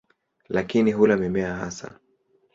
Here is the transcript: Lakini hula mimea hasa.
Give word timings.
Lakini 0.49 0.91
hula 0.91 1.17
mimea 1.17 1.55
hasa. 1.55 1.99